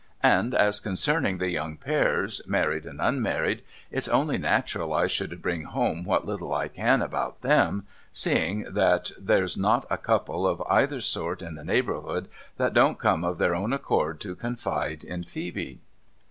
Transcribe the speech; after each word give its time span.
And 0.23 0.55
as 0.55 0.79
concerning 0.79 1.37
the 1.37 1.51
young 1.51 1.77
pairs, 1.77 2.41
married 2.47 2.87
and 2.87 2.99
unmarried, 2.99 3.61
it's 3.91 4.07
only 4.07 4.39
natural 4.39 4.93
I 4.93 5.05
should 5.05 5.43
bring 5.43 5.65
home 5.65 6.05
what 6.05 6.25
little 6.25 6.55
I 6.55 6.69
can 6.69 7.03
about 7.03 7.41
them, 7.43 7.85
seeing 8.11 8.63
that 8.63 9.11
there's 9.19 9.57
not 9.57 9.85
a 9.91 9.99
Couple 9.99 10.47
of 10.47 10.59
either 10.67 11.01
sort 11.01 11.43
in 11.43 11.53
the 11.53 11.63
neighbourhood 11.63 12.29
that 12.57 12.73
don't 12.73 12.97
come 12.97 13.23
of 13.23 13.37
their 13.37 13.53
own 13.53 13.73
accord 13.73 14.19
to 14.21 14.33
confide 14.33 15.03
in 15.03 15.23
rhccbe.' 15.23 15.77